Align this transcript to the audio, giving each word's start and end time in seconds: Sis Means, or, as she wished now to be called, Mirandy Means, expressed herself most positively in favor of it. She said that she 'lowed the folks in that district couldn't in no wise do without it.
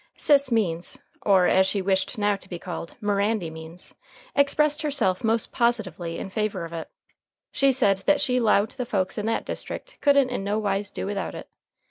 Sis 0.17 0.51
Means, 0.51 0.97
or, 1.21 1.45
as 1.45 1.67
she 1.67 1.79
wished 1.79 2.17
now 2.17 2.35
to 2.35 2.49
be 2.49 2.57
called, 2.57 2.95
Mirandy 3.03 3.51
Means, 3.51 3.93
expressed 4.35 4.81
herself 4.81 5.23
most 5.23 5.51
positively 5.51 6.17
in 6.17 6.31
favor 6.31 6.65
of 6.65 6.73
it. 6.73 6.89
She 7.51 7.71
said 7.71 7.97
that 8.07 8.19
she 8.19 8.39
'lowed 8.39 8.71
the 8.71 8.85
folks 8.87 9.19
in 9.19 9.27
that 9.27 9.45
district 9.45 9.99
couldn't 10.01 10.29
in 10.31 10.43
no 10.43 10.57
wise 10.57 10.89
do 10.89 11.05
without 11.05 11.35
it. 11.35 11.49